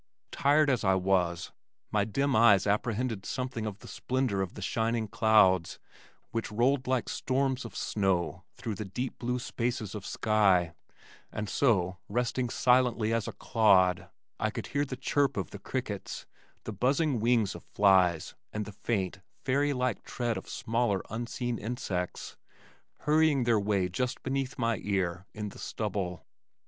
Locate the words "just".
23.87-24.23